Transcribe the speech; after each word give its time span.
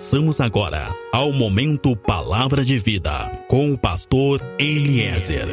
Passamos 0.00 0.40
agora 0.40 0.96
ao 1.12 1.30
momento 1.30 1.94
Palavra 1.94 2.64
de 2.64 2.78
Vida 2.78 3.10
com 3.46 3.70
o 3.70 3.76
pastor 3.76 4.40
Eliezer. 4.58 5.46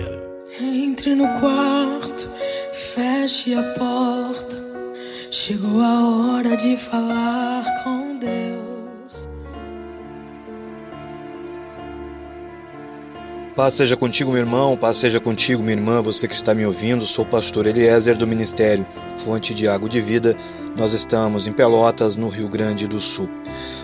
Entre 0.58 1.14
no 1.14 1.28
quarto, 1.42 2.32
feche 2.72 3.54
a 3.54 3.62
porta. 3.78 4.56
Chegou 5.30 5.82
a 5.82 6.08
hora 6.08 6.56
de 6.56 6.78
falar 6.78 7.66
com 7.84 8.18
Deus. 8.18 9.28
Paz 13.54 13.74
seja 13.74 13.98
contigo, 13.98 14.32
meu 14.32 14.40
irmão, 14.40 14.78
paz 14.78 14.96
seja 14.96 15.20
contigo, 15.20 15.62
minha 15.62 15.76
irmã, 15.76 16.02
você 16.02 16.26
que 16.26 16.34
está 16.34 16.56
me 16.56 16.66
ouvindo. 16.66 17.06
Sou 17.06 17.26
o 17.26 17.28
pastor 17.28 17.68
Eliezer 17.68 18.16
do 18.16 18.26
Ministério 18.26 18.88
Fonte 19.26 19.54
de 19.54 19.68
Água 19.68 19.90
de 19.90 20.00
Vida. 20.00 20.38
Nós 20.78 20.94
estamos 20.94 21.48
em 21.48 21.52
Pelotas, 21.52 22.16
no 22.16 22.30
Rio 22.30 22.48
Grande 22.48 22.86
do 22.86 23.00
Sul. 23.00 23.28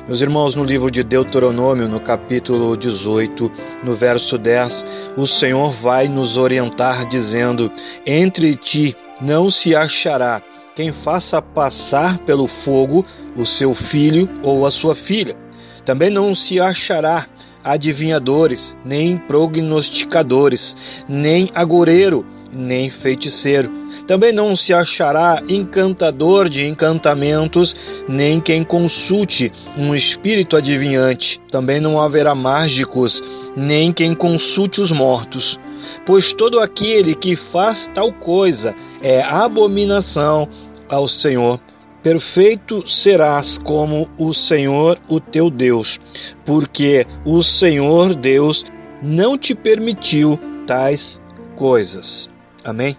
Meus 0.08 0.22
irmãos, 0.22 0.54
no 0.54 0.64
livro 0.64 0.92
de 0.92 1.02
Deuteronômio, 1.02 1.88
no 1.88 2.00
capítulo 2.00 2.78
18, 2.78 3.52
no 3.84 3.96
verso 3.96 4.38
10, 4.38 4.86
o 5.18 5.26
Senhor 5.26 5.72
vai 5.72 6.08
nos 6.08 6.38
orientar 6.38 7.08
dizendo: 7.08 7.72
Entre 8.06 8.56
ti 8.56 8.96
não 9.20 9.50
se 9.50 9.76
achará 9.76 10.40
quem 10.76 10.94
faça 10.94 11.42
passar 11.42 12.20
pelo 12.20 12.46
fogo 12.48 13.04
o 13.36 13.44
seu 13.44 13.74
filho 13.74 14.30
ou 14.44 14.64
a 14.64 14.70
sua 14.70 14.94
filha. 14.94 15.36
Também 15.84 16.12
não 16.12 16.36
se 16.36 16.60
achará 16.60 17.26
adivinhadores, 17.64 18.78
nem 18.86 19.18
prognosticadores, 19.18 20.78
nem 21.10 21.50
agoureiro, 21.56 22.24
nem 22.52 22.92
feiticeiro 22.92 23.83
também 24.08 24.32
não 24.32 24.56
se 24.56 24.74
achará 24.74 25.42
encantador 25.48 26.50
de 26.50 26.66
encantamentos, 26.66 27.76
nem 28.08 28.40
quem 28.40 28.64
consulte 28.64 29.52
um 29.78 29.96
espírito 29.96 30.56
adivinhante. 30.56 31.42
Também 31.52 31.80
não 31.80 32.00
haverá 32.00 32.36
mágicos, 32.36 33.22
nem 33.56 33.92
quem 33.92 34.14
consulte 34.14 34.82
os 34.82 34.92
mortos. 34.92 35.60
Pois 36.06 36.34
todo 36.34 36.60
aquele 36.60 37.16
que 37.16 37.36
faz 37.36 37.90
tal 37.94 38.12
coisa 38.12 38.76
é 39.02 39.22
abominação 39.22 40.48
ao 40.90 41.08
Senhor. 41.08 41.60
Perfeito 42.02 42.86
serás 42.88 43.58
como 43.58 44.10
o 44.18 44.34
Senhor, 44.34 45.00
o 45.08 45.22
teu 45.22 45.50
Deus, 45.50 46.02
porque 46.46 47.08
o 47.24 47.42
Senhor 47.42 48.14
Deus 48.14 48.66
não 49.02 49.38
te 49.38 49.56
permitiu 49.56 50.38
tais 50.68 51.22
coisas. 51.56 52.30
Amém? 52.64 52.98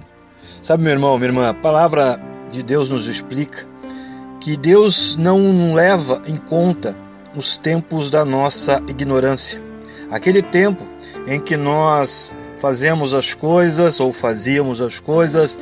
Sabe, 0.65 0.83
meu 0.83 0.93
irmão, 0.93 1.19
minha 1.19 1.29
irmã, 1.29 1.51
a 1.51 1.53
palavra 1.53 2.19
de 2.51 2.63
Deus 2.63 2.89
nos 2.89 3.07
explica 3.07 3.67
que 4.41 4.57
Deus 4.57 5.15
não 5.15 5.75
leva 5.75 6.23
em 6.27 6.39
conta 6.39 6.97
os 7.37 7.59
tempos 7.59 8.09
da 8.09 8.25
nossa 8.25 8.83
ignorância. 8.89 9.61
Aquele 10.11 10.41
tempo 10.41 10.83
em 11.27 11.39
que 11.39 11.55
nós 11.55 12.35
fazemos 12.63 13.13
as 13.13 13.35
coisas 13.35 14.01
ou 14.01 14.11
fazíamos 14.11 14.81
as 14.81 14.99
coisas 14.99 15.59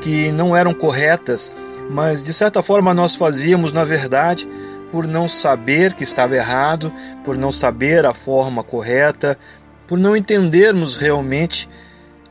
que 0.00 0.32
não 0.32 0.56
eram 0.56 0.72
corretas, 0.72 1.52
mas 1.90 2.22
de 2.22 2.32
certa 2.32 2.62
forma 2.62 2.94
nós 2.94 3.14
fazíamos 3.14 3.74
na 3.74 3.84
verdade 3.84 4.48
por 4.90 5.06
não 5.06 5.28
saber 5.28 5.92
que 5.92 6.02
estava 6.02 6.34
errado, 6.34 6.90
por 7.26 7.36
não 7.36 7.52
saber 7.52 8.06
a 8.06 8.14
forma 8.14 8.64
correta, 8.64 9.38
por 9.86 9.98
não 9.98 10.16
entendermos 10.16 10.96
realmente 10.96 11.68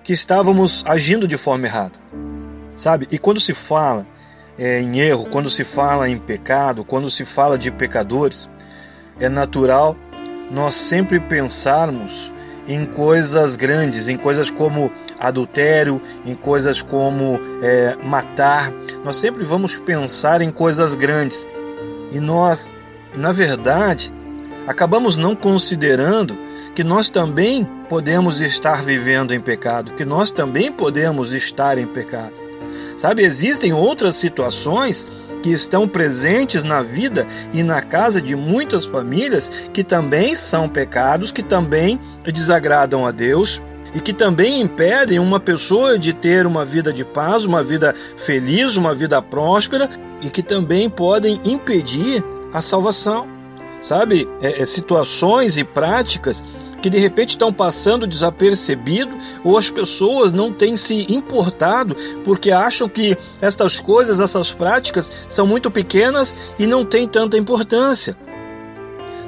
que 0.06 0.14
estávamos 0.14 0.84
agindo 0.88 1.28
de 1.28 1.36
forma 1.36 1.66
errada. 1.66 2.00
Sabe? 2.78 3.08
E 3.12 3.18
quando 3.18 3.42
se 3.42 3.54
fala 3.54 4.06
é, 4.58 4.80
em 4.80 5.00
erro, 5.00 5.26
quando 5.26 5.50
se 5.50 5.64
fala 5.64 6.08
em 6.08 6.18
pecado, 6.18 6.86
quando 6.86 7.10
se 7.10 7.26
fala 7.26 7.58
de 7.58 7.72
pecadores, 7.72 8.48
é 9.20 9.28
natural 9.28 9.98
nós 10.52 10.76
sempre 10.76 11.20
pensarmos 11.20 12.32
em 12.68 12.86
coisas 12.86 13.56
grandes, 13.56 14.08
em 14.08 14.16
coisas 14.16 14.52
como 14.52 14.92
adultério, 15.20 16.00
em 16.24 16.36
coisas 16.36 16.84
como 16.84 17.40
é, 17.64 17.98
matar. 18.04 18.72
Nós 19.04 19.18
sempre 19.18 19.44
vamos 19.44 19.80
pensar 19.80 20.40
em 20.40 20.52
coisas 20.52 20.94
grandes. 20.94 21.46
E 22.12 22.20
nós, 22.20 22.70
na 23.16 23.32
verdade, 23.32 24.14
acabamos 24.68 25.16
não 25.18 25.36
considerando 25.36 26.38
que 26.76 26.84
nós 26.84 27.10
também 27.10 27.68
podemos 27.86 28.42
estar 28.42 28.84
vivendo 28.84 29.34
em 29.34 29.40
pecado, 29.40 29.94
que 29.94 30.04
nós 30.04 30.32
também 30.32 30.72
podemos 30.72 31.32
estar 31.32 31.78
em 31.78 31.88
pecado. 31.88 32.34
Sabe, 32.98 33.24
existem 33.24 33.74
outras 33.74 34.16
situações 34.16 35.08
que 35.44 35.52
estão 35.52 35.88
presentes 35.88 36.64
na 36.64 36.82
vida 36.82 37.28
e 37.54 37.62
na 37.62 37.82
casa 37.82 38.22
de 38.22 38.36
muitas 38.36 38.86
famílias 38.86 39.50
que 39.72 39.84
também 39.84 40.36
são 40.36 40.68
pecados, 40.68 41.32
que 41.32 41.44
também 41.44 42.00
desagradam 42.24 43.06
a 43.06 43.12
Deus 43.12 43.62
e 43.94 44.00
que 44.00 44.12
também 44.12 44.62
impedem 44.62 45.20
uma 45.20 45.40
pessoa 45.40 46.00
de 46.00 46.14
ter 46.14 46.46
uma 46.46 46.66
vida 46.66 46.92
de 46.92 47.06
paz, 47.06 47.46
uma 47.46 47.64
vida 47.64 47.94
feliz, 48.18 48.76
uma 48.76 48.96
vida 48.96 49.22
próspera 49.22 49.90
e 50.22 50.30
que 50.30 50.42
também 50.42 50.90
podem 50.90 51.40
impedir 51.46 52.24
a 52.52 52.62
salvação. 52.62 53.28
Sabe, 53.82 54.28
é, 54.42 54.64
é, 54.64 54.66
situações 54.66 55.58
e 55.58 55.64
práticas 55.64 56.44
que 56.82 56.90
de 56.90 57.00
repente 57.00 57.30
estão 57.30 57.52
passando 57.52 58.08
desapercebido 58.08 59.16
ou 59.44 59.58
as 59.58 59.70
pessoas 59.70 60.32
não 60.32 60.52
têm 60.52 60.78
se 60.78 61.12
importado 61.12 61.96
porque 62.24 62.52
acham 62.52 62.88
que 62.88 63.18
estas 63.42 63.80
coisas, 63.80 64.20
essas 64.20 64.54
práticas 64.54 65.12
são 65.30 65.48
muito 65.48 65.72
pequenas 65.72 66.34
e 66.60 66.68
não 66.68 66.86
têm 66.86 67.08
tanta 67.08 67.38
importância. 67.38 68.16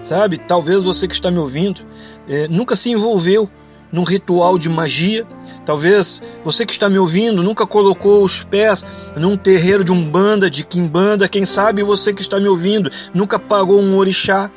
Sabe, 0.03 0.38
talvez 0.38 0.84
você 0.84 1.07
que 1.07 1.16
está 1.16 1.30
me 1.30 1.40
ouvindo 1.40 1.81
é, 2.28 2.47
nunca 2.47 2.75
se 2.75 2.90
envolveu 2.90 3.50
num 3.91 4.03
ritual 4.03 4.57
de 4.57 4.69
magia. 4.69 5.25
Talvez 5.66 6.22
você 6.44 6.66
que 6.66 6.74
está 6.74 6.90
me 6.90 7.00
ouvindo 7.00 7.44
nunca 7.44 7.66
colocou 7.66 8.24
os 8.24 8.44
pés 8.44 8.86
num 9.16 9.38
terreiro 9.38 9.84
de 9.84 9.91
umbanda, 9.91 10.50
de 10.50 10.63
quimbanda. 10.66 11.28
Quem 11.28 11.46
sabe 11.46 11.84
você 11.84 12.13
que 12.13 12.22
está 12.22 12.40
me 12.40 12.47
ouvindo 12.47 12.91
nunca 13.13 13.40
pagou 13.40 13.80
um 13.80 13.97
orixá. 13.97 14.52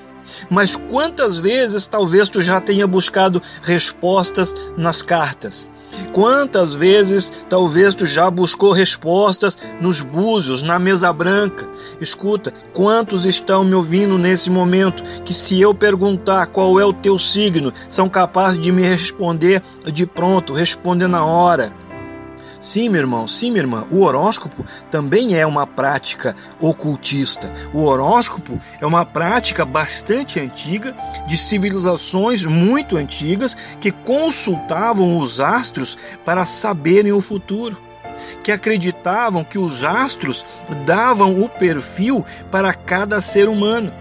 Mas 0.48 0.76
quantas 0.76 1.38
vezes 1.38 1.86
talvez 1.86 2.28
tu 2.28 2.42
já 2.42 2.60
tenha 2.60 2.86
buscado 2.86 3.42
respostas 3.62 4.54
nas 4.76 5.02
cartas? 5.02 5.68
Quantas 6.12 6.74
vezes 6.74 7.32
talvez 7.48 7.94
tu 7.94 8.06
já 8.06 8.30
buscou 8.30 8.72
respostas 8.72 9.56
nos 9.80 10.00
búzios, 10.00 10.62
na 10.62 10.78
mesa 10.78 11.12
branca? 11.12 11.68
Escuta, 12.00 12.52
quantos 12.72 13.24
estão 13.24 13.64
me 13.64 13.74
ouvindo 13.74 14.18
nesse 14.18 14.50
momento 14.50 15.02
que 15.24 15.34
se 15.34 15.60
eu 15.60 15.74
perguntar 15.74 16.47
qual 16.47 16.80
é 16.80 16.84
o 16.84 16.92
teu 16.92 17.18
signo, 17.18 17.72
são 17.88 18.08
capazes 18.08 18.60
de 18.60 18.72
me 18.72 18.82
responder 18.82 19.62
de 19.92 20.06
pronto, 20.06 20.52
responder 20.52 21.08
na 21.08 21.24
hora? 21.24 21.72
Sim, 22.60 22.91
meu 22.91 23.00
irmão, 23.00 23.26
sim, 23.26 23.50
minha 23.50 23.62
irmã, 23.62 23.87
o 23.91 24.03
horóscopo 24.03 24.66
também 24.91 25.34
é 25.34 25.47
uma 25.47 25.66
prática 25.66 26.37
ocultista. 26.60 27.50
O 27.72 27.84
horóscopo 27.84 28.60
é 28.78 28.84
uma 28.84 29.04
prática 29.06 29.65
bastante 29.65 30.38
antiga 30.38 30.94
de 31.26 31.38
civilizações 31.38 32.44
muito 32.44 32.98
antigas 32.98 33.56
que 33.81 33.91
consultavam 33.91 35.19
os 35.19 35.41
astros 35.41 35.97
para 36.22 36.44
saberem 36.44 37.12
o 37.12 37.22
futuro 37.22 37.81
que 38.43 38.53
acreditavam 38.53 39.42
que 39.42 39.59
os 39.59 39.82
astros 39.82 40.44
davam 40.84 41.42
o 41.42 41.48
perfil 41.48 42.25
para 42.50 42.75
cada 42.75 43.22
ser 43.22 43.48
humano. 43.48 43.92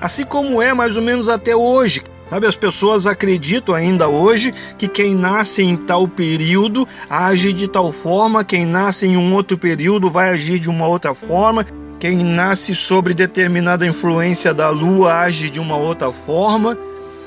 Assim 0.00 0.24
como 0.24 0.60
é 0.60 0.74
mais 0.74 0.96
ou 0.96 1.02
menos 1.02 1.28
até 1.28 1.54
hoje, 1.54 2.02
Sabe, 2.30 2.46
as 2.46 2.54
pessoas 2.54 3.08
acreditam 3.08 3.74
ainda 3.74 4.06
hoje 4.06 4.54
que 4.78 4.86
quem 4.86 5.16
nasce 5.16 5.62
em 5.62 5.76
tal 5.76 6.06
período 6.06 6.86
age 7.08 7.52
de 7.52 7.66
tal 7.66 7.90
forma, 7.90 8.44
quem 8.44 8.64
nasce 8.64 9.04
em 9.04 9.16
um 9.16 9.34
outro 9.34 9.58
período 9.58 10.08
vai 10.08 10.30
agir 10.30 10.60
de 10.60 10.70
uma 10.70 10.86
outra 10.86 11.12
forma, 11.12 11.66
quem 11.98 12.22
nasce 12.22 12.76
sobre 12.76 13.14
determinada 13.14 13.84
influência 13.84 14.54
da 14.54 14.70
lua 14.70 15.12
age 15.22 15.50
de 15.50 15.58
uma 15.58 15.76
outra 15.76 16.12
forma. 16.12 16.78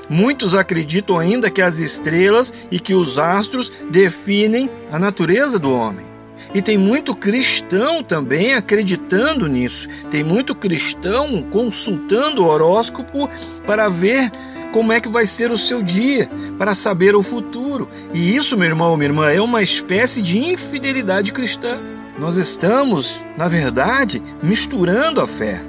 Muitos 0.08 0.54
acreditam 0.54 1.18
ainda 1.18 1.50
que 1.50 1.60
as 1.60 1.76
estrelas 1.76 2.50
e 2.70 2.80
que 2.80 2.94
os 2.94 3.18
astros 3.18 3.70
definem 3.90 4.70
a 4.90 4.98
natureza 4.98 5.58
do 5.58 5.70
homem. 5.70 6.06
E 6.54 6.62
tem 6.62 6.78
muito 6.78 7.14
cristão 7.14 8.02
também 8.02 8.54
acreditando 8.54 9.46
nisso. 9.48 9.86
Tem 10.10 10.24
muito 10.24 10.54
cristão 10.54 11.42
consultando 11.50 12.42
o 12.42 12.48
horóscopo 12.48 13.28
para 13.66 13.90
ver 13.90 14.30
como 14.74 14.92
é 14.92 15.00
que 15.00 15.08
vai 15.08 15.24
ser 15.24 15.52
o 15.52 15.56
seu 15.56 15.84
dia, 15.84 16.28
para 16.58 16.74
saber 16.74 17.14
o 17.14 17.22
futuro. 17.22 17.88
E 18.12 18.34
isso, 18.34 18.58
meu 18.58 18.66
irmão, 18.66 18.96
minha 18.96 19.08
irmã, 19.08 19.30
é 19.30 19.40
uma 19.40 19.62
espécie 19.62 20.20
de 20.20 20.36
infidelidade 20.36 21.32
cristã. 21.32 21.78
Nós 22.18 22.34
estamos, 22.34 23.24
na 23.38 23.46
verdade, 23.46 24.20
misturando 24.42 25.20
a 25.20 25.28
fé. 25.28 25.62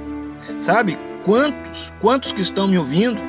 Sabe 0.58 0.98
quantos, 1.24 1.94
quantos 2.02 2.32
que 2.32 2.42
estão 2.42 2.68
me 2.68 2.80
ouvindo 2.80 3.22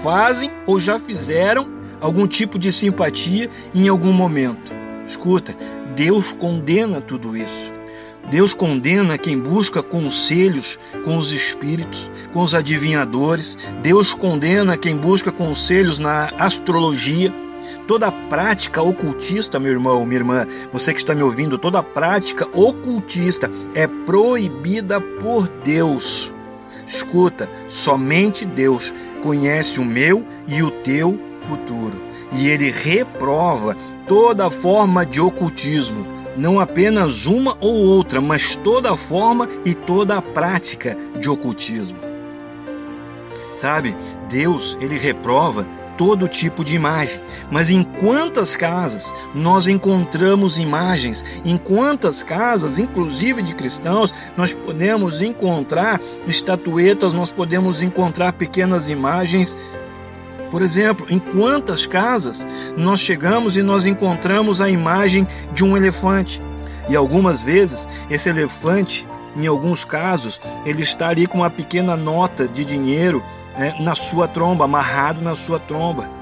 fazem 0.00 0.48
ou 0.64 0.78
já 0.78 1.00
fizeram 1.00 1.66
algum 2.00 2.28
tipo 2.28 2.56
de 2.56 2.72
simpatia 2.72 3.50
em 3.74 3.88
algum 3.88 4.12
momento? 4.12 4.72
Escuta, 5.08 5.56
Deus 5.96 6.32
condena 6.34 7.00
tudo 7.00 7.36
isso. 7.36 7.72
Deus 8.30 8.52
condena 8.52 9.16
quem 9.16 9.38
busca 9.38 9.82
conselhos 9.82 10.78
com 11.04 11.16
os 11.16 11.30
espíritos, 11.30 12.10
com 12.32 12.42
os 12.42 12.54
adivinhadores. 12.54 13.56
Deus 13.82 14.12
condena 14.12 14.76
quem 14.76 14.96
busca 14.96 15.30
conselhos 15.30 15.98
na 15.98 16.26
astrologia. 16.38 17.32
Toda 17.86 18.10
prática 18.10 18.82
ocultista, 18.82 19.60
meu 19.60 19.70
irmão, 19.70 20.04
minha 20.04 20.18
irmã, 20.18 20.46
você 20.72 20.92
que 20.92 20.98
está 20.98 21.14
me 21.14 21.22
ouvindo, 21.22 21.56
toda 21.56 21.82
prática 21.82 22.48
ocultista 22.52 23.48
é 23.74 23.86
proibida 23.86 25.00
por 25.00 25.46
Deus. 25.64 26.32
Escuta, 26.84 27.48
somente 27.68 28.44
Deus 28.44 28.92
conhece 29.22 29.80
o 29.80 29.84
meu 29.84 30.24
e 30.48 30.62
o 30.62 30.70
teu 30.70 31.18
futuro. 31.48 32.00
E 32.32 32.48
ele 32.48 32.70
reprova 32.70 33.76
toda 34.08 34.50
forma 34.50 35.06
de 35.06 35.20
ocultismo, 35.20 36.04
não 36.36 36.60
apenas 36.60 37.26
uma 37.26 37.56
ou 37.60 37.74
outra, 37.74 38.20
mas 38.20 38.56
toda 38.56 38.92
a 38.92 38.96
forma 38.96 39.48
e 39.64 39.74
toda 39.74 40.16
a 40.16 40.22
prática 40.22 40.96
de 41.18 41.28
ocultismo. 41.28 41.98
Sabe, 43.54 43.96
Deus, 44.28 44.76
ele 44.80 44.98
reprova 44.98 45.66
todo 45.96 46.28
tipo 46.28 46.64
de 46.64 46.74
imagem. 46.74 47.20
Mas 47.50 47.70
em 47.70 47.82
quantas 47.82 48.54
casas 48.54 49.12
nós 49.34 49.66
encontramos 49.66 50.58
imagens? 50.58 51.24
Em 51.44 51.56
quantas 51.56 52.22
casas, 52.22 52.78
inclusive 52.78 53.42
de 53.42 53.54
cristãos, 53.54 54.12
nós 54.36 54.52
podemos 54.52 55.20
encontrar 55.20 56.00
estatuetas, 56.26 57.12
nós 57.12 57.30
podemos 57.30 57.82
encontrar 57.82 58.32
pequenas 58.32 58.88
imagens 58.88 59.56
por 60.50 60.62
exemplo, 60.62 61.06
em 61.08 61.18
quantas 61.18 61.86
casas 61.86 62.46
nós 62.76 63.00
chegamos 63.00 63.56
e 63.56 63.62
nós 63.62 63.84
encontramos 63.86 64.60
a 64.60 64.68
imagem 64.68 65.26
de 65.52 65.64
um 65.64 65.76
elefante? 65.76 66.40
E 66.88 66.94
algumas 66.94 67.42
vezes 67.42 67.88
esse 68.08 68.28
elefante, 68.28 69.06
em 69.36 69.46
alguns 69.46 69.84
casos, 69.84 70.40
ele 70.64 70.82
está 70.82 71.08
ali 71.08 71.26
com 71.26 71.38
uma 71.38 71.50
pequena 71.50 71.96
nota 71.96 72.46
de 72.46 72.64
dinheiro 72.64 73.22
né, 73.58 73.74
na 73.80 73.94
sua 73.94 74.28
tromba, 74.28 74.64
amarrado 74.64 75.20
na 75.20 75.34
sua 75.34 75.58
tromba. 75.58 76.15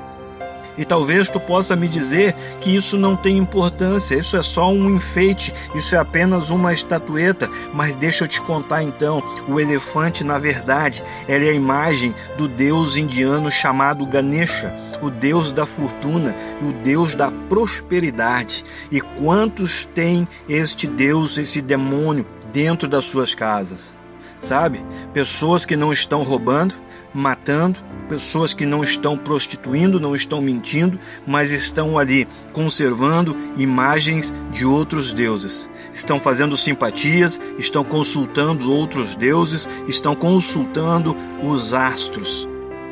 E 0.77 0.85
talvez 0.85 1.29
tu 1.29 1.39
possa 1.39 1.77
me 1.77 1.89
dizer 1.89 2.35
que 2.61 2.75
isso 2.75 2.99
não 2.99 3.17
tem 3.17 3.39
importância, 3.39 4.17
isso 4.17 4.37
é 4.37 4.43
só 4.43 4.71
um 4.71 4.97
enfeite, 4.97 5.55
isso 5.75 5.95
é 5.95 5.99
apenas 5.99 6.51
uma 6.51 6.73
estatueta. 6.73 7.49
Mas 7.73 7.95
deixa 7.95 8.25
eu 8.25 8.29
te 8.29 8.41
contar 8.41 8.83
então: 8.83 9.23
o 9.49 9.61
elefante, 9.61 10.25
na 10.25 10.39
verdade, 10.39 11.05
ele 11.29 11.47
é 11.47 11.51
a 11.51 11.55
imagem 11.55 12.15
do 12.37 12.49
deus 12.49 12.97
indiano 12.97 13.51
chamado 13.51 14.07
Ganesha, 14.07 14.75
o 15.01 15.11
deus 15.11 15.53
da 15.53 15.67
fortuna, 15.67 16.35
o 16.63 16.73
deus 16.73 17.15
da 17.15 17.31
prosperidade. 17.49 18.65
E 18.91 19.01
quantos 19.01 19.85
tem 19.95 20.27
este 20.49 20.87
deus, 20.87 21.39
esse 21.39 21.61
demônio, 21.61 22.27
dentro 22.53 22.89
das 22.89 23.05
suas 23.05 23.35
casas? 23.35 23.93
Sabe? 24.41 24.85
Pessoas 25.15 25.65
que 25.65 25.75
não 25.75 25.93
estão 25.93 26.23
roubando, 26.23 26.75
matando, 27.15 27.79
pessoas 28.09 28.53
que 28.53 28.67
não 28.67 28.83
estão 28.83 29.17
prostituindo, 29.17 30.01
não 30.01 30.17
estão 30.17 30.43
mentindo, 30.43 30.99
mas 31.27 31.51
estão 31.51 31.99
ali 31.99 32.27
conservando 32.53 33.37
imagens 33.57 34.35
de 34.51 34.67
outros 34.67 35.13
deuses. 35.13 35.71
Estão 35.93 36.19
fazendo 36.19 36.57
simpatias, 36.57 37.41
estão 37.59 37.85
consultando 37.85 38.73
outros 38.73 39.15
deuses, 39.15 39.69
estão 39.89 40.15
consultando 40.15 41.17
os 41.43 41.73
astros. 41.73 42.49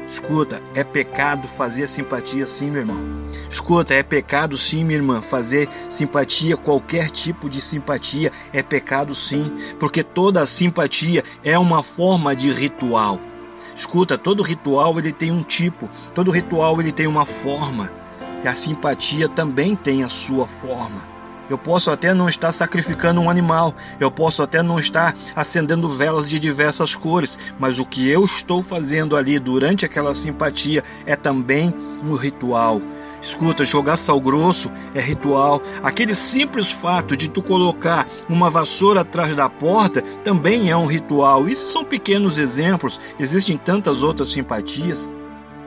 Escuta, 0.08 0.60
é 0.74 0.84
pecado 0.84 1.48
fazer 1.48 1.88
simpatia 1.88 2.46
sim, 2.46 2.70
meu 2.70 2.80
irmão. 2.82 3.02
Escuta, 3.48 3.94
é 3.94 4.02
pecado 4.02 4.58
sim, 4.58 4.84
minha 4.84 4.98
irmã, 4.98 5.22
fazer 5.22 5.68
simpatia, 5.88 6.54
qualquer 6.54 7.10
tipo 7.10 7.48
de 7.48 7.62
simpatia 7.62 8.30
é 8.52 8.62
pecado 8.62 9.14
sim, 9.14 9.50
porque 9.80 10.02
toda 10.02 10.44
simpatia 10.44 11.24
é 11.42 11.58
uma 11.58 11.82
forma 11.82 12.36
de 12.36 12.50
ritual. 12.50 13.18
Escuta, 13.74 14.18
todo 14.18 14.42
ritual 14.42 14.98
ele 14.98 15.12
tem 15.12 15.30
um 15.30 15.42
tipo, 15.42 15.88
todo 16.14 16.30
ritual 16.30 16.80
ele 16.80 16.92
tem 16.92 17.06
uma 17.06 17.24
forma. 17.24 17.90
E 18.44 18.48
a 18.48 18.54
simpatia 18.54 19.28
também 19.28 19.76
tem 19.76 20.02
a 20.02 20.08
sua 20.08 20.46
forma. 20.46 21.12
Eu 21.50 21.58
posso 21.58 21.90
até 21.90 22.14
não 22.14 22.28
estar 22.28 22.50
sacrificando 22.52 23.20
um 23.20 23.28
animal, 23.28 23.74
eu 24.00 24.10
posso 24.10 24.42
até 24.42 24.62
não 24.62 24.78
estar 24.78 25.14
acendendo 25.34 25.88
velas 25.88 26.28
de 26.28 26.38
diversas 26.38 26.94
cores, 26.94 27.38
mas 27.58 27.78
o 27.78 27.84
que 27.84 28.08
eu 28.08 28.24
estou 28.24 28.62
fazendo 28.62 29.16
ali 29.16 29.38
durante 29.38 29.84
aquela 29.84 30.14
simpatia 30.14 30.82
é 31.04 31.14
também 31.14 31.74
um 32.02 32.14
ritual. 32.14 32.80
Escuta, 33.22 33.64
jogar 33.64 33.96
sal 33.96 34.20
grosso 34.20 34.70
é 34.94 35.00
ritual. 35.00 35.62
Aquele 35.82 36.14
simples 36.14 36.72
fato 36.72 37.16
de 37.16 37.28
tu 37.28 37.40
colocar 37.40 38.08
uma 38.28 38.50
vassoura 38.50 39.02
atrás 39.02 39.34
da 39.36 39.48
porta 39.48 40.02
também 40.24 40.70
é 40.70 40.76
um 40.76 40.86
ritual. 40.86 41.48
Isso 41.48 41.68
são 41.68 41.84
pequenos 41.84 42.36
exemplos. 42.36 43.00
Existem 43.20 43.56
tantas 43.56 44.02
outras 44.02 44.30
simpatias. 44.30 45.08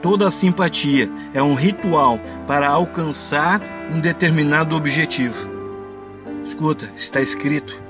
Toda 0.02 0.30
simpatia 0.30 1.10
é 1.32 1.42
um 1.42 1.54
ritual 1.54 2.20
para 2.46 2.68
alcançar 2.68 3.60
um 3.92 4.00
determinado 4.00 4.76
objetivo. 4.76 5.48
Escuta, 6.46 6.90
está 6.94 7.22
escrito: 7.22 7.80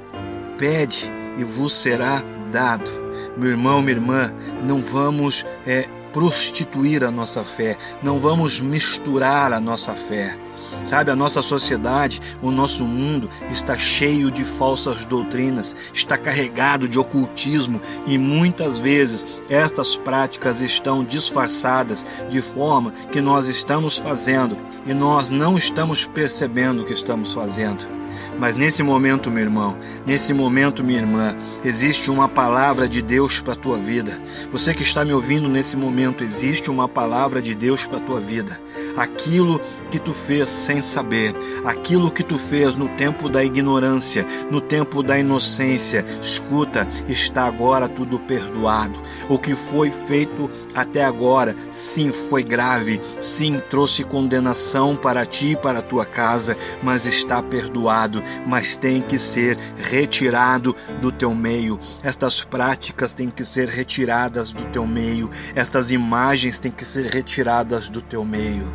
pede 0.56 1.10
e 1.36 1.42
vos 1.44 1.74
será 1.74 2.22
dado. 2.52 2.90
Meu 3.36 3.50
irmão, 3.50 3.82
minha 3.82 3.96
irmã, 3.96 4.32
não 4.62 4.80
vamos 4.80 5.44
é, 5.66 5.88
prostituir 6.16 7.04
a 7.04 7.10
nossa 7.10 7.44
fé, 7.44 7.76
não 8.02 8.18
vamos 8.18 8.58
misturar 8.58 9.52
a 9.52 9.60
nossa 9.60 9.92
fé. 9.92 10.34
Sabe, 10.82 11.10
a 11.10 11.16
nossa 11.16 11.42
sociedade, 11.42 12.22
o 12.40 12.50
nosso 12.50 12.84
mundo 12.84 13.28
está 13.52 13.76
cheio 13.76 14.30
de 14.30 14.42
falsas 14.42 15.04
doutrinas, 15.04 15.76
está 15.92 16.16
carregado 16.16 16.88
de 16.88 16.98
ocultismo 16.98 17.82
e 18.06 18.16
muitas 18.16 18.78
vezes 18.78 19.26
estas 19.50 19.94
práticas 19.94 20.62
estão 20.62 21.04
disfarçadas 21.04 22.02
de 22.30 22.40
forma 22.40 22.92
que 23.12 23.20
nós 23.20 23.46
estamos 23.46 23.98
fazendo 23.98 24.56
e 24.86 24.94
nós 24.94 25.28
não 25.28 25.58
estamos 25.58 26.06
percebendo 26.06 26.82
o 26.82 26.86
que 26.86 26.94
estamos 26.94 27.34
fazendo. 27.34 27.95
Mas 28.38 28.54
nesse 28.54 28.82
momento, 28.82 29.30
meu 29.30 29.42
irmão, 29.42 29.76
nesse 30.06 30.32
momento, 30.32 30.84
minha 30.84 31.00
irmã, 31.00 31.36
existe 31.64 32.10
uma 32.10 32.28
palavra 32.28 32.88
de 32.88 33.00
Deus 33.00 33.40
para 33.40 33.54
a 33.54 33.56
tua 33.56 33.78
vida. 33.78 34.20
Você 34.52 34.74
que 34.74 34.82
está 34.82 35.04
me 35.04 35.12
ouvindo 35.12 35.48
nesse 35.48 35.76
momento, 35.76 36.22
existe 36.22 36.70
uma 36.70 36.88
palavra 36.88 37.40
de 37.40 37.54
Deus 37.54 37.84
para 37.86 37.98
a 37.98 38.02
tua 38.02 38.20
vida. 38.20 38.60
Aquilo 38.96 39.60
que 39.90 39.98
tu 39.98 40.12
fez 40.12 40.48
sem 40.48 40.80
saber, 40.80 41.34
aquilo 41.64 42.10
que 42.10 42.22
tu 42.22 42.38
fez 42.38 42.74
no 42.74 42.88
tempo 42.90 43.28
da 43.28 43.44
ignorância, 43.44 44.26
no 44.50 44.60
tempo 44.60 45.02
da 45.02 45.18
inocência, 45.18 46.04
escuta, 46.22 46.86
está 47.08 47.44
agora 47.44 47.88
tudo 47.88 48.18
perdoado. 48.18 48.98
O 49.28 49.38
que 49.38 49.54
foi 49.54 49.90
feito 50.06 50.50
até 50.74 51.04
agora, 51.04 51.54
sim, 51.70 52.10
foi 52.30 52.42
grave, 52.42 53.00
sim, 53.20 53.60
trouxe 53.70 54.04
condenação 54.04 54.96
para 54.96 55.26
ti 55.26 55.52
e 55.52 55.56
para 55.56 55.80
a 55.80 55.82
tua 55.82 56.06
casa, 56.06 56.56
mas 56.82 57.04
está 57.04 57.42
perdoado 57.42 58.05
mas 58.46 58.76
tem 58.76 59.00
que 59.00 59.18
ser 59.18 59.56
retirado 59.76 60.74
do 61.00 61.10
teu 61.10 61.34
meio. 61.34 61.78
Estas 62.02 62.42
práticas 62.42 63.14
têm 63.14 63.30
que 63.30 63.44
ser 63.44 63.68
retiradas 63.68 64.52
do 64.52 64.64
teu 64.66 64.86
meio. 64.86 65.30
Estas 65.54 65.90
imagens 65.90 66.58
têm 66.58 66.70
que 66.70 66.84
ser 66.84 67.06
retiradas 67.06 67.88
do 67.88 68.00
teu 68.00 68.24
meio. 68.24 68.66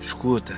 Escuta, 0.00 0.56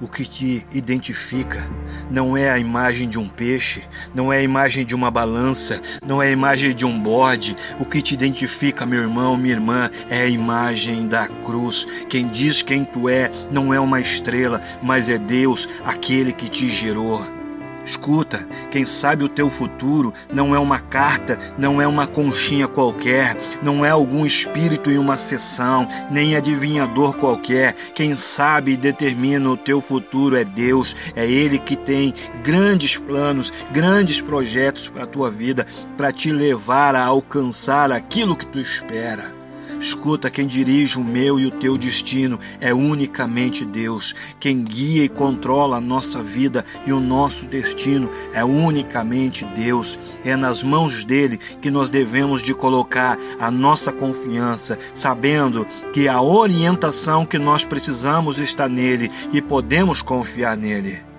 o 0.00 0.08
que 0.08 0.24
te 0.24 0.66
identifica 0.72 1.68
não 2.10 2.34
é 2.34 2.50
a 2.50 2.58
imagem 2.58 3.06
de 3.06 3.18
um 3.18 3.28
peixe, 3.28 3.82
não 4.14 4.32
é 4.32 4.38
a 4.38 4.42
imagem 4.42 4.84
de 4.84 4.94
uma 4.94 5.10
balança, 5.10 5.80
não 6.04 6.22
é 6.22 6.28
a 6.28 6.32
imagem 6.32 6.74
de 6.74 6.86
um 6.86 6.98
bode. 6.98 7.54
O 7.78 7.84
que 7.84 8.00
te 8.00 8.14
identifica, 8.14 8.86
meu 8.86 9.00
irmão, 9.00 9.36
minha 9.36 9.54
irmã, 9.54 9.90
é 10.08 10.22
a 10.22 10.26
imagem 10.26 11.06
da 11.06 11.28
cruz. 11.28 11.86
Quem 12.08 12.28
diz 12.28 12.62
quem 12.62 12.84
tu 12.84 13.08
é 13.08 13.30
não 13.50 13.74
é 13.74 13.78
uma 13.78 14.00
estrela, 14.00 14.62
mas 14.82 15.08
é 15.08 15.18
Deus, 15.18 15.68
aquele 15.84 16.32
que 16.32 16.48
te 16.48 16.70
gerou. 16.70 17.39
Escuta, 17.90 18.46
quem 18.70 18.84
sabe 18.84 19.24
o 19.24 19.28
teu 19.28 19.50
futuro 19.50 20.14
não 20.32 20.54
é 20.54 20.58
uma 20.60 20.78
carta, 20.78 21.36
não 21.58 21.82
é 21.82 21.88
uma 21.88 22.06
conchinha 22.06 22.68
qualquer, 22.68 23.36
não 23.64 23.84
é 23.84 23.90
algum 23.90 24.24
espírito 24.24 24.92
em 24.92 24.96
uma 24.96 25.18
sessão, 25.18 25.88
nem 26.08 26.36
adivinhador 26.36 27.14
qualquer. 27.14 27.74
Quem 27.92 28.14
sabe 28.14 28.72
e 28.72 28.76
determina 28.76 29.50
o 29.50 29.56
teu 29.56 29.80
futuro 29.80 30.36
é 30.36 30.44
Deus, 30.44 30.94
é 31.16 31.28
Ele 31.28 31.58
que 31.58 31.74
tem 31.74 32.14
grandes 32.44 32.96
planos, 32.96 33.52
grandes 33.72 34.20
projetos 34.20 34.88
para 34.88 35.02
a 35.02 35.08
tua 35.08 35.28
vida, 35.28 35.66
para 35.96 36.12
te 36.12 36.30
levar 36.30 36.94
a 36.94 37.04
alcançar 37.04 37.90
aquilo 37.90 38.36
que 38.36 38.46
tu 38.46 38.60
espera. 38.60 39.39
Escuta, 39.78 40.30
quem 40.30 40.46
dirige 40.46 40.98
o 40.98 41.04
meu 41.04 41.38
e 41.38 41.46
o 41.46 41.50
teu 41.50 41.76
destino 41.76 42.38
é 42.60 42.72
unicamente 42.72 43.64
Deus. 43.64 44.14
Quem 44.38 44.62
guia 44.62 45.04
e 45.04 45.08
controla 45.08 45.76
a 45.76 45.80
nossa 45.80 46.22
vida 46.22 46.64
e 46.86 46.92
o 46.92 47.00
nosso 47.00 47.46
destino 47.46 48.10
é 48.32 48.44
unicamente 48.44 49.44
Deus. 49.44 49.98
É 50.24 50.34
nas 50.36 50.62
mãos 50.62 51.04
dele 51.04 51.38
que 51.60 51.70
nós 51.70 51.90
devemos 51.90 52.42
de 52.42 52.54
colocar 52.54 53.18
a 53.38 53.50
nossa 53.50 53.92
confiança, 53.92 54.78
sabendo 54.94 55.66
que 55.92 56.08
a 56.08 56.20
orientação 56.20 57.26
que 57.26 57.38
nós 57.38 57.64
precisamos 57.64 58.38
está 58.38 58.68
nele 58.68 59.10
e 59.32 59.40
podemos 59.40 60.02
confiar 60.02 60.56
nele. 60.56 61.09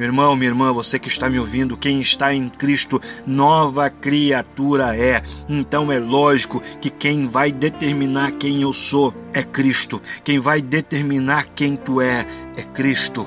Meu 0.00 0.06
irmão, 0.06 0.34
minha 0.34 0.48
irmã, 0.48 0.72
você 0.72 0.98
que 0.98 1.10
está 1.10 1.28
me 1.28 1.38
ouvindo, 1.38 1.76
quem 1.76 2.00
está 2.00 2.32
em 2.32 2.48
Cristo, 2.48 3.02
nova 3.26 3.90
criatura 3.90 4.96
é. 4.96 5.22
Então 5.46 5.92
é 5.92 5.98
lógico 5.98 6.62
que 6.80 6.88
quem 6.88 7.26
vai 7.26 7.52
determinar 7.52 8.32
quem 8.32 8.62
eu 8.62 8.72
sou 8.72 9.12
é 9.34 9.42
Cristo. 9.42 10.00
Quem 10.24 10.38
vai 10.38 10.62
determinar 10.62 11.48
quem 11.54 11.76
tu 11.76 12.00
é 12.00 12.24
é 12.56 12.62
Cristo. 12.62 13.26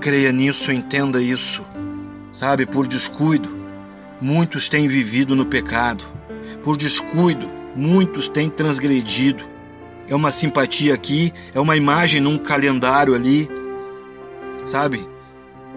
Creia 0.00 0.32
nisso, 0.32 0.72
entenda 0.72 1.22
isso. 1.22 1.64
Sabe, 2.32 2.66
por 2.66 2.88
descuido, 2.88 3.48
muitos 4.20 4.68
têm 4.68 4.88
vivido 4.88 5.36
no 5.36 5.46
pecado. 5.46 6.04
Por 6.64 6.76
descuido, 6.76 7.48
muitos 7.76 8.28
têm 8.28 8.50
transgredido. 8.50 9.44
É 10.08 10.16
uma 10.16 10.32
simpatia 10.32 10.94
aqui, 10.94 11.32
é 11.54 11.60
uma 11.60 11.76
imagem 11.76 12.20
num 12.20 12.38
calendário 12.38 13.14
ali. 13.14 13.48
Sabe? 14.66 15.11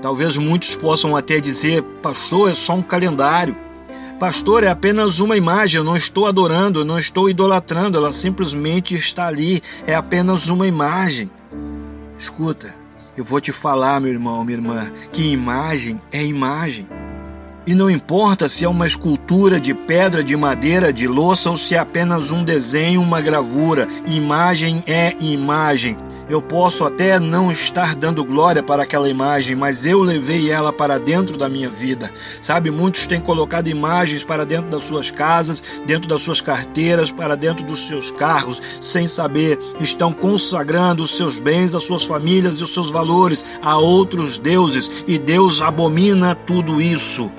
Talvez 0.06 0.38
muitos 0.38 0.76
possam 0.76 1.18
até 1.18 1.40
dizer: 1.40 1.82
Pastor, 2.04 2.52
é 2.52 2.54
só 2.54 2.76
um 2.76 2.82
calendário. 2.84 3.56
Pastor, 4.20 4.64
é 4.64 4.68
apenas 4.68 5.20
uma 5.20 5.36
imagem, 5.36 5.80
eu 5.80 5.84
não 5.84 5.98
estou 5.98 6.28
adorando, 6.28 6.82
eu 6.82 6.86
não 6.86 7.00
estou 7.00 7.28
idolatrando, 7.28 7.98
ela 7.98 8.14
simplesmente 8.14 8.94
está 8.94 9.26
ali, 9.26 9.64
é 9.88 9.96
apenas 9.96 10.48
uma 10.48 10.68
imagem. 10.68 11.32
Escuta, 12.20 12.76
eu 13.18 13.24
vou 13.24 13.42
te 13.42 13.52
falar, 13.52 14.00
meu 14.00 14.12
irmão, 14.12 14.46
minha 14.46 14.60
irmã, 14.60 14.92
que 15.12 15.24
imagem 15.24 16.00
é 16.12 16.24
imagem. 16.24 16.88
E 17.66 17.74
não 17.74 17.90
importa 17.90 18.48
se 18.48 18.64
é 18.64 18.70
uma 18.70 18.86
escultura 18.86 19.60
de 19.60 19.74
pedra, 19.74 20.24
de 20.24 20.36
madeira, 20.36 20.94
de 20.94 21.08
louça 21.08 21.50
ou 21.50 21.58
se 21.58 21.74
é 21.74 21.80
apenas 21.80 22.30
um 22.30 22.44
desenho, 22.44 23.02
uma 23.02 23.22
gravura, 23.22 23.88
imagem 24.06 24.84
é 24.86 25.16
imagem. 25.20 25.98
Eu 26.28 26.42
posso 26.42 26.84
até 26.84 27.20
não 27.20 27.52
estar 27.52 27.96
dando 27.96 28.24
glória 28.24 28.64
para 28.64 28.82
aquela 28.82 29.08
imagem, 29.08 29.56
mas 29.56 29.86
eu 29.86 30.02
levei 30.02 30.50
ela 30.50 30.74
para 30.74 30.98
dentro 30.98 31.38
da 31.38 31.48
minha 31.48 31.70
vida. 31.70 32.12
Sabe, 32.42 32.72
muitos 32.72 33.06
têm 33.06 33.22
colocado 33.22 33.68
imagens 33.68 34.24
para 34.24 34.44
dentro 34.44 34.72
das 34.72 34.84
suas 34.86 35.12
casas, 35.12 35.62
dentro 35.86 36.10
das 36.10 36.24
suas 36.24 36.42
carteiras, 36.42 37.12
para 37.12 37.36
dentro 37.36 37.64
dos 37.64 37.88
seus 37.88 38.10
carros, 38.12 38.60
sem 38.82 39.08
saber, 39.08 39.60
estão 39.80 40.12
consagrando 40.12 41.04
os 41.04 41.16
seus 41.16 41.38
bens, 41.38 41.76
as 41.76 41.84
suas 41.84 42.06
famílias 42.06 42.56
e 42.56 42.64
os 42.64 42.74
seus 42.74 42.90
valores 42.90 43.46
a 43.62 43.78
outros 43.78 44.40
deuses, 44.40 44.90
e 45.08 45.20
Deus 45.20 45.62
abomina 45.62 46.34
tudo 46.34 46.82
isso. 46.82 47.30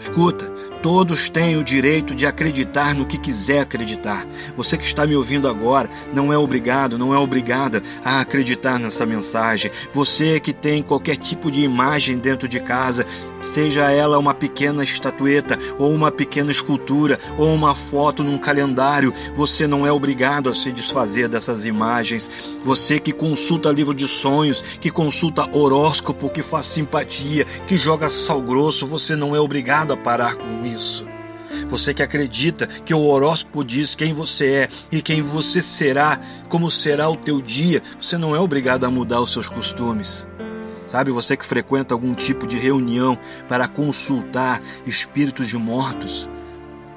Escuta, 0.00 0.55
Todos 0.86 1.28
têm 1.28 1.56
o 1.56 1.64
direito 1.64 2.14
de 2.14 2.26
acreditar 2.26 2.94
no 2.94 3.06
que 3.06 3.18
quiser 3.18 3.58
acreditar. 3.58 4.24
Você 4.56 4.78
que 4.78 4.84
está 4.84 5.04
me 5.04 5.16
ouvindo 5.16 5.48
agora 5.48 5.90
não 6.14 6.32
é 6.32 6.38
obrigado, 6.38 6.96
não 6.96 7.12
é 7.12 7.18
obrigada 7.18 7.82
a 8.04 8.20
acreditar 8.20 8.78
nessa 8.78 9.04
mensagem. 9.04 9.72
Você 9.92 10.38
que 10.38 10.52
tem 10.52 10.84
qualquer 10.84 11.16
tipo 11.16 11.50
de 11.50 11.60
imagem 11.60 12.18
dentro 12.18 12.46
de 12.46 12.60
casa, 12.60 13.04
seja 13.52 13.90
ela 13.90 14.16
uma 14.16 14.32
pequena 14.32 14.84
estatueta, 14.84 15.58
ou 15.76 15.92
uma 15.92 16.12
pequena 16.12 16.52
escultura, 16.52 17.18
ou 17.36 17.52
uma 17.52 17.74
foto 17.74 18.22
num 18.22 18.38
calendário, 18.38 19.12
você 19.34 19.66
não 19.66 19.84
é 19.84 19.90
obrigado 19.90 20.48
a 20.48 20.54
se 20.54 20.70
desfazer 20.70 21.26
dessas 21.26 21.66
imagens. 21.66 22.30
Você 22.64 23.00
que 23.00 23.10
consulta 23.10 23.72
livro 23.72 23.92
de 23.92 24.06
sonhos, 24.06 24.62
que 24.80 24.88
consulta 24.92 25.50
horóscopo, 25.52 26.30
que 26.30 26.44
faz 26.44 26.66
simpatia, 26.66 27.44
que 27.66 27.76
joga 27.76 28.08
sal 28.08 28.40
grosso, 28.40 28.86
você 28.86 29.16
não 29.16 29.34
é 29.34 29.40
obrigado 29.40 29.92
a 29.92 29.96
parar 29.96 30.36
com 30.36 30.64
isso 30.64 30.75
isso. 30.76 31.04
Você 31.68 31.94
que 31.94 32.02
acredita 32.02 32.66
que 32.66 32.94
o 32.94 33.00
horóscopo 33.00 33.64
diz 33.64 33.94
quem 33.94 34.12
você 34.12 34.46
é 34.46 34.68
e 34.92 35.00
quem 35.00 35.22
você 35.22 35.62
será, 35.62 36.20
como 36.48 36.70
será 36.70 37.08
o 37.08 37.16
teu 37.16 37.40
dia, 37.40 37.82
você 38.00 38.16
não 38.18 38.36
é 38.36 38.40
obrigado 38.40 38.84
a 38.84 38.90
mudar 38.90 39.20
os 39.20 39.32
seus 39.32 39.48
costumes. 39.48 40.26
Sabe, 40.86 41.10
você 41.10 41.36
que 41.36 41.44
frequenta 41.44 41.94
algum 41.94 42.14
tipo 42.14 42.46
de 42.46 42.56
reunião 42.56 43.18
para 43.48 43.66
consultar 43.66 44.62
espíritos 44.86 45.48
de 45.48 45.56
mortos, 45.56 46.28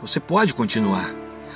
você 0.01 0.19
pode 0.19 0.53
continuar. 0.53 1.11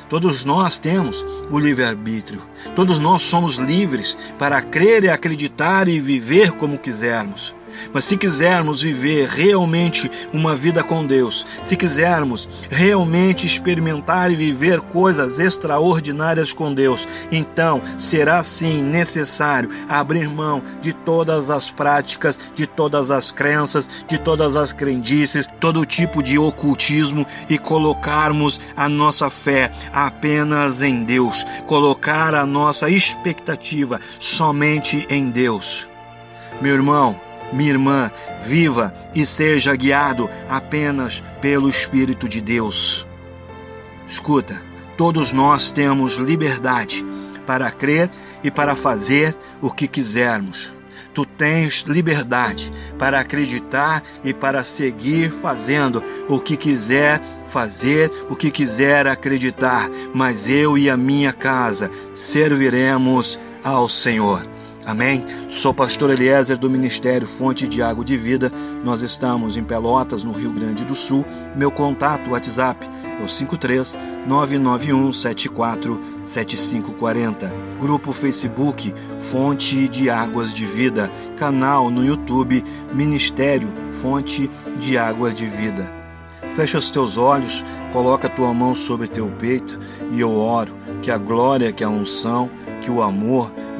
Todos 0.10 0.44
nós 0.44 0.78
temos 0.78 1.24
o 1.50 1.58
livre-arbítrio. 1.58 2.42
Todos 2.76 3.00
nós 3.00 3.22
somos 3.22 3.56
livres 3.56 4.18
para 4.38 4.62
crer 4.62 5.04
e 5.04 5.10
acreditar 5.10 5.88
e 5.88 6.00
viver 6.00 6.52
como 6.54 6.78
quisermos. 6.78 7.56
Mas 7.94 8.06
se 8.06 8.18
quisermos 8.18 8.82
viver 8.82 9.28
realmente 9.28 10.10
uma 10.32 10.56
vida 10.56 10.84
com 10.84 11.06
Deus, 11.06 11.46
se 11.64 11.76
quisermos 11.76 12.48
realmente 12.70 13.46
experimentar 13.46 14.32
e 14.32 14.36
viver 14.36 14.80
coisas 14.82 15.40
extraordinárias 15.40 16.54
com 16.54 16.74
Deus, 16.74 17.08
então 17.32 17.82
será 17.98 18.44
sim 18.44 18.82
necessário 18.82 19.70
abrir 19.88 20.28
mão 20.28 20.62
de 20.82 20.94
todas 20.94 21.50
as 21.50 21.70
práticas, 21.70 22.40
de 22.56 22.66
todas 22.66 23.12
as 23.12 23.32
crenças, 23.32 23.90
de 24.08 24.18
todas 24.18 24.56
as 24.56 24.74
crendices, 24.74 25.48
todo 25.60 25.86
tipo 25.86 26.22
de 26.22 26.38
ocultismo 26.38 27.26
e 27.50 27.58
colocarmos 27.58 28.60
a 28.76 28.90
nossa 28.90 29.30
fé 29.30 29.72
apenas 29.94 30.82
em 30.82 31.04
Deus, 31.04 31.46
colocar 31.68 32.34
a 32.36 32.46
nossa 32.46 32.90
expectativa 32.90 34.00
somente 34.20 35.06
em 35.10 35.30
Deus. 35.30 35.88
Meu 36.62 36.74
irmão, 36.76 37.20
minha 37.54 37.70
irmã, 37.70 38.12
viva 38.46 38.94
e 39.14 39.26
seja 39.26 39.76
guiado 39.76 40.30
apenas 40.50 41.24
pelo 41.42 41.70
Espírito 41.70 42.28
de 42.28 42.42
Deus. 42.42 43.06
Escuta, 44.08 44.62
todos 44.98 45.32
nós 45.32 45.72
temos 45.72 46.16
liberdade 46.16 47.06
para 47.46 47.70
crer 47.72 48.10
e 48.44 48.52
para 48.52 48.76
fazer 48.76 49.36
o 49.62 49.72
que 49.72 49.88
quisermos. 49.88 50.74
Tu 51.14 51.26
tens 51.26 51.84
liberdade 51.88 52.72
para 52.98 53.20
acreditar 53.20 54.02
e 54.24 54.34
para 54.34 54.64
seguir 54.64 55.32
fazendo 55.32 56.04
o 56.28 56.40
que 56.40 56.58
quiser 56.58 57.22
fazer, 57.50 58.12
o 58.30 58.36
que 58.36 58.50
quiser 58.50 59.06
acreditar, 59.06 59.90
mas 60.14 60.50
eu 60.50 60.76
e 60.76 60.90
a 60.90 60.98
minha 60.98 61.32
casa 61.32 61.92
serviremos 62.16 63.38
ao 63.64 63.88
Senhor. 63.88 64.53
Amém? 64.86 65.26
Sou 65.48 65.74
pastor 65.74 66.10
Eliezer 66.10 66.58
do 66.58 66.70
Ministério 66.70 67.26
Fonte 67.26 67.68
de 67.70 67.82
Água 67.82 68.04
de 68.04 68.18
Vida. 68.18 68.52
Nós 68.84 69.02
estamos 69.02 69.56
em 69.56 69.64
Pelotas, 69.64 70.24
no 70.24 70.34
Rio 70.34 70.52
Grande 70.52 70.84
do 70.84 70.94
Sul. 70.94 71.26
Meu 71.56 71.72
contato 71.72 72.32
WhatsApp 72.32 72.86
é 73.20 73.24
o 73.24 73.30
53 73.30 73.98
991 74.28 75.14
74 75.14 76.00
7540. 76.26 77.50
Grupo 77.80 78.12
Facebook 78.12 78.94
Fonte 79.32 79.88
de 79.88 80.10
Águas 80.10 80.54
de 80.54 80.66
Vida. 80.66 81.10
Canal 81.38 81.90
no 81.90 82.04
YouTube 82.04 82.62
Ministério 82.94 83.70
Fonte 84.02 84.52
de 84.80 84.98
Águas 84.98 85.34
de 85.34 85.46
Vida. 85.46 85.90
Fecha 86.58 86.78
os 86.78 86.90
teus 86.90 87.18
olhos, 87.18 87.64
coloca 87.94 88.28
a 88.28 88.30
tua 88.30 88.54
mão 88.54 88.76
sobre 88.76 89.08
teu 89.08 89.28
peito 89.40 89.80
e 90.12 90.20
eu 90.20 90.38
oro 90.38 90.74
que 91.02 91.10
a 91.10 91.18
glória, 91.18 91.72
que 91.72 91.86
a 91.86 91.90
unção, 91.90 92.50
que 92.82 92.92
o 92.92 93.02
amor 93.02 93.50